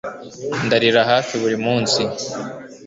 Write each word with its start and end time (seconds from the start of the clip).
Ndarira 0.65 1.01
hafi 1.11 1.33
buri 1.41 1.57
munsi 1.65 2.01